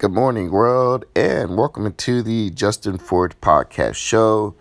[0.00, 4.54] Good morning, world, and welcome to the Justin Ford Podcast Show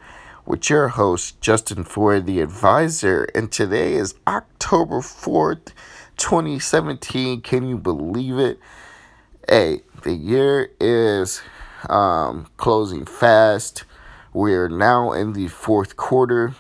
[0.46, 3.24] with your host, Justin Ford, the advisor.
[3.34, 5.72] And today is October 4th,
[6.18, 7.40] 2017.
[7.40, 8.60] Can you believe it?
[9.48, 11.42] Hey, the year is
[11.88, 13.86] um, closing fast.
[14.34, 16.54] We're now in the fourth quarter.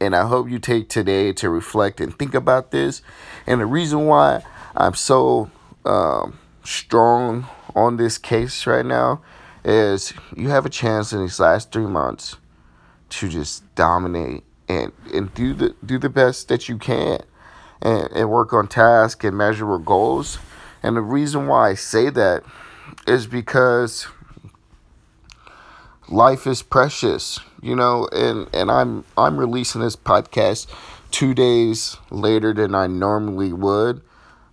[0.00, 3.00] And I hope you take today to reflect and think about this.
[3.46, 4.42] And the reason why
[4.74, 5.52] I'm so.
[5.84, 9.20] Um, strong on this case right now
[9.64, 12.36] is you have a chance in these last three months
[13.08, 17.20] to just dominate and, and do the do the best that you can
[17.80, 20.38] and, and work on tasks and measurable goals.
[20.82, 22.42] And the reason why I say that
[23.06, 24.06] is because
[26.08, 30.66] life is precious, you know, and, and I'm I'm releasing this podcast
[31.10, 34.02] two days later than I normally would,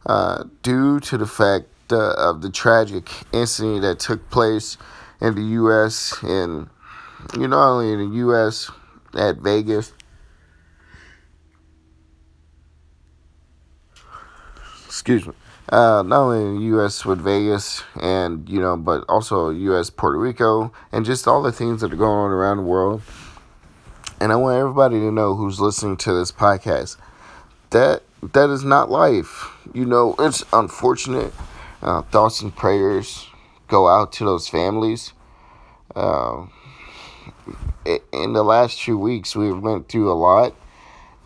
[0.06, 4.78] uh, due to the fact the of the tragic incident that took place
[5.22, 6.16] in the U.S.
[6.24, 6.68] and
[7.36, 8.72] you know not only in the U.S.
[9.14, 9.94] at Vegas.
[14.86, 15.34] Excuse me.
[15.70, 17.06] Uh, not only in the U.S.
[17.06, 19.90] with Vegas and you know, but also U.S.
[19.90, 23.02] Puerto Rico and just all the things that are going on around the world.
[24.20, 26.98] And I want everybody to know who's listening to this podcast
[27.72, 29.50] that that is not life.
[29.74, 31.34] You know, it's unfortunate
[31.82, 33.28] uh, thoughts and prayers
[33.68, 35.14] go out to those families.
[35.96, 36.46] Uh,
[37.86, 40.56] in the last few weeks, we went through a lot,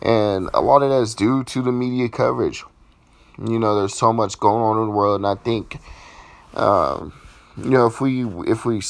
[0.02, 2.64] and a lot of that is due to the media coverage.
[3.38, 5.78] You know, there's so much going on in the world, and I think,
[6.54, 7.12] um,
[7.56, 8.80] you know, if we if we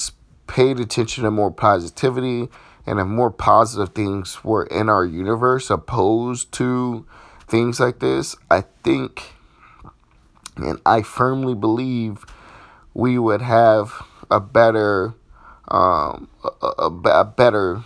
[0.47, 2.49] paid attention to more positivity
[2.87, 7.05] and if more positive things were in our universe opposed to
[7.49, 9.36] things like this, I think
[10.57, 12.25] and I firmly believe
[12.95, 15.15] we would have a better,
[15.69, 17.83] um, a, a, a better,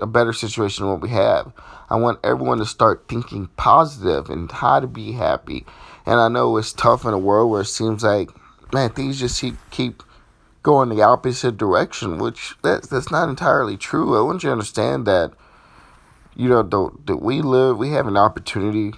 [0.00, 1.52] a better situation than what we have.
[1.88, 5.66] I want everyone to start thinking positive and how to be happy.
[6.06, 8.30] And I know it's tough in a world where it seems like,
[8.72, 10.02] man, things just keep keep
[10.62, 14.18] going the opposite direction, which that's that's not entirely true.
[14.18, 15.32] I want you to understand that,
[16.34, 16.62] you know,
[17.06, 18.92] that we live, we have an opportunity,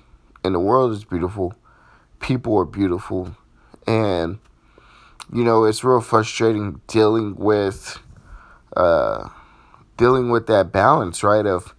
[0.44, 1.54] and the world is beautiful
[2.22, 3.36] people are beautiful.
[3.86, 4.38] And
[5.32, 7.98] you know it's real frustrating dealing with
[8.76, 9.28] uh
[9.96, 11.74] dealing with that balance right of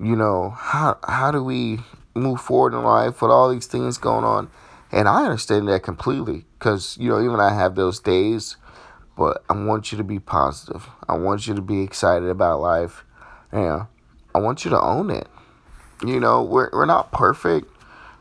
[0.00, 1.80] you know how how do we
[2.14, 4.50] move forward in life with all these things going on?
[4.92, 8.56] And i understand that completely because you know even i have those days
[9.16, 10.88] but i want you to be positive.
[11.08, 13.04] I want you to be excited about life.
[13.52, 13.86] Yeah
[14.34, 15.28] i want you to own it.
[16.04, 17.70] You know we're, we're not perfect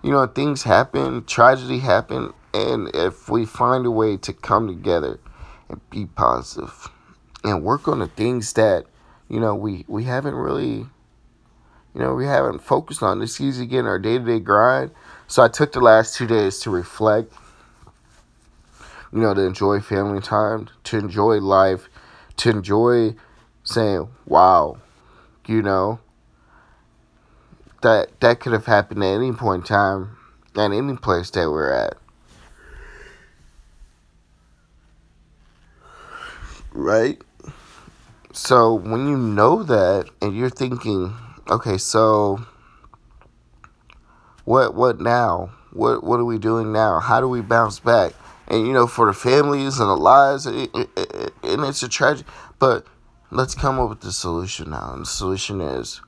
[0.06, 5.20] you know, things happen, tragedy happen, and if we find a way to come together
[5.68, 6.90] and be positive
[7.44, 8.86] and work on the things that,
[9.30, 10.86] you know, we, we haven't really,
[11.96, 13.20] you know, we haven't focused on.
[13.24, 14.92] It's easy to get in our day to day grind.
[15.26, 17.34] So I took the last two days to reflect,
[19.12, 21.90] you know, to enjoy family time, to enjoy life,
[22.38, 23.16] to enjoy
[23.64, 24.78] saying, wow,
[25.48, 26.00] you know,
[27.86, 30.18] that that could have happened at any point in time,
[30.58, 31.98] at any place that we're at.
[36.74, 37.22] Right?
[38.34, 41.14] So when you know that and you're thinking,
[41.50, 42.44] okay, so
[44.46, 45.52] what what now?
[45.72, 47.00] What what are we doing now?
[47.00, 48.14] How do we bounce back?
[48.48, 51.88] And you know, for the families and the lives, it, it, it, and it's a
[51.88, 52.28] tragedy.
[52.58, 52.88] But
[53.30, 54.92] let's come up with the solution now.
[54.94, 56.02] And the solution is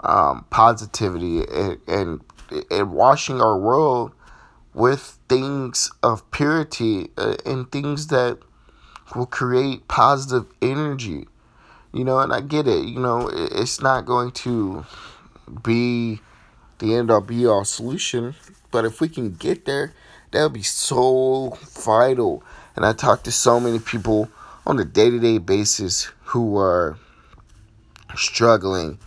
[0.00, 2.20] um, positivity and, and,
[2.70, 4.12] and washing our world
[4.74, 8.38] with things of purity uh, and things that
[9.14, 11.26] will create positive energy.
[11.92, 12.84] You know, and I get it.
[12.84, 14.84] You know, it's not going to
[15.62, 16.20] be
[16.78, 18.34] the end all be all solution,
[18.70, 19.94] but if we can get there,
[20.30, 22.42] that would be so vital.
[22.74, 24.28] And I talk to so many people
[24.66, 26.98] on a day to day basis who are
[28.14, 28.98] struggling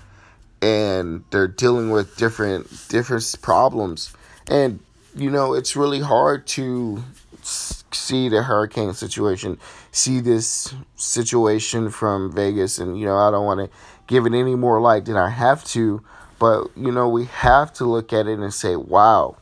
[0.62, 4.14] and they're dealing with different different problems.
[4.48, 4.80] And
[5.16, 7.04] you know it's really hard to
[7.42, 9.58] see the hurricane situation
[9.92, 12.78] see this situation from vegas.
[12.80, 13.78] And you know i don't want to
[14.08, 16.04] give it any more light than i have to
[16.40, 19.38] but you know we have to look at it and say wow.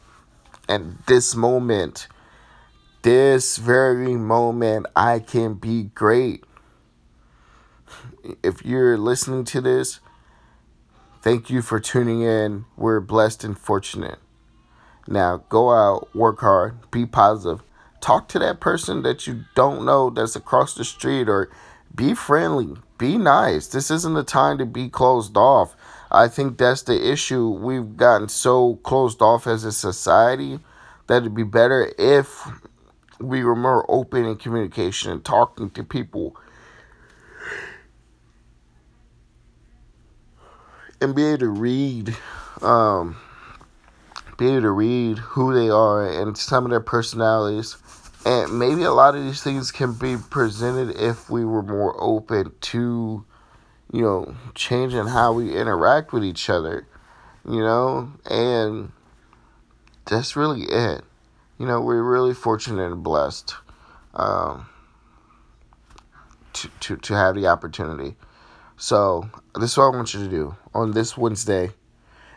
[0.70, 2.08] And this moment
[3.04, 6.44] this very moment i can be great.
[8.44, 10.00] If you're listening to this
[11.27, 12.63] Thank you for tuning in.
[12.77, 14.19] We're blessed and fortunate.
[15.09, 17.65] Now go out, work hard, be positive.
[18.00, 21.50] talk to that person that you don't know that's across the street or
[21.94, 23.68] be friendly, be nice.
[23.68, 25.75] This isn't the time to be closed off.
[26.09, 27.50] I think that's the issue.
[27.50, 30.62] We've gotten so closed off as a society
[31.07, 32.47] that it'd be better if
[33.19, 36.38] we were more open in communication and talking to people
[41.02, 42.16] and be able to read
[42.62, 43.18] um,
[44.38, 47.78] be able to read who they are and some of their personalities.
[48.26, 52.52] And maybe a lot of these things can be presented if we were more open
[52.60, 53.26] to
[53.92, 56.88] you know changing how we interact with each other
[57.48, 58.12] you know?
[58.30, 58.92] And
[60.06, 61.04] that's really it.
[61.58, 63.56] You know we're really fortunate and blessed
[64.14, 64.68] um,
[66.54, 68.16] to, to, to have the opportunity
[68.79, 69.27] so
[69.59, 71.71] this is what I want you to do on this Wednesday,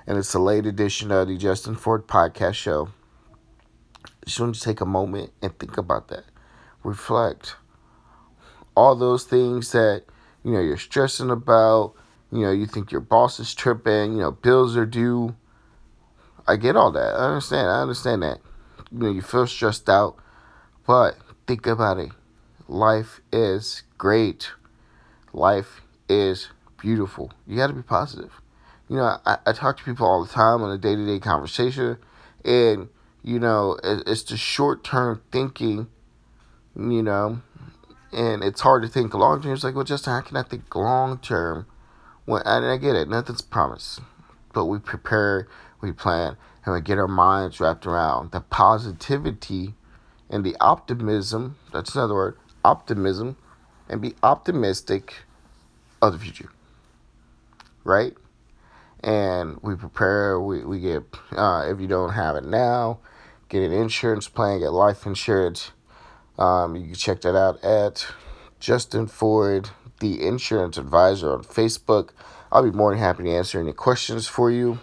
[0.06, 2.88] and it's a late edition of the Justin Ford Podcast Show.
[4.24, 6.24] Just want you to take a moment and think about that,
[6.82, 7.56] reflect.
[8.74, 10.04] All those things that
[10.42, 11.92] you know you're stressing about,
[12.32, 15.36] you know, you think your boss is tripping, you know, bills are due.
[16.48, 17.16] I get all that.
[17.16, 17.68] I understand.
[17.68, 18.38] I understand that.
[18.90, 20.16] You know, you feel stressed out,
[20.86, 21.16] but
[21.46, 22.12] think about it.
[22.66, 24.52] Life is great.
[25.34, 27.32] Life is beautiful.
[27.46, 28.32] You got to be positive.
[28.88, 31.20] You know, I, I talk to people all the time on a day to day
[31.20, 31.96] conversation,
[32.44, 32.88] and,
[33.22, 35.86] you know, it, it's the short term thinking,
[36.74, 37.40] you know,
[38.12, 39.52] and it's hard to think long term.
[39.52, 41.66] It's like, well, Justin, how can I think long term?
[42.24, 44.00] When, and I get it, nothing's promised.
[44.52, 45.46] But we prepare,
[45.80, 49.74] we plan, and we get our minds wrapped around the positivity
[50.28, 51.56] and the optimism.
[51.72, 53.36] That's another word optimism,
[53.88, 55.22] and be optimistic
[56.02, 56.50] of the future,
[57.84, 58.14] right?
[59.02, 60.40] And we prepare.
[60.40, 61.02] We we get
[61.32, 62.98] uh, if you don't have it now,
[63.48, 65.72] get an insurance plan, get life insurance.
[66.38, 68.06] Um, you can check that out at
[68.58, 69.70] Justin Ford,
[70.00, 72.10] the insurance advisor on Facebook.
[72.52, 74.78] I'll be more than happy to answer any questions for you.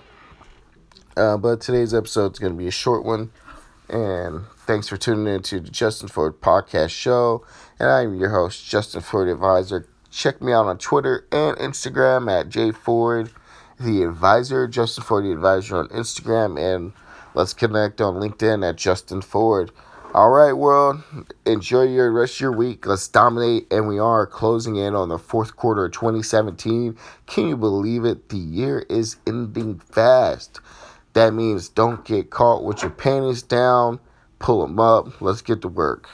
[1.18, 3.32] Uh, but today's episode is going to be a short one.
[3.90, 7.46] And thanks for tuning in to the Justin Ford Podcast Show.
[7.80, 9.88] And I'm your host, Justin Ford Advisor.
[10.12, 13.30] Check me out on Twitter and Instagram at jford
[13.80, 16.94] the advisor, Justin Ford the advisor on Instagram, and
[17.34, 19.72] let's connect on LinkedIn at Justin Ford.
[20.14, 21.04] All right, world,
[21.46, 22.88] enjoy your rest of your week.
[22.88, 26.98] Let's dominate, and we are closing in on the fourth quarter of 2017.
[27.28, 28.30] Can you believe it?
[28.30, 30.60] The year is ending fast.
[31.14, 34.00] That means don't get caught with your panties down.
[34.40, 35.22] Pull them up.
[35.22, 36.10] Let's get to work.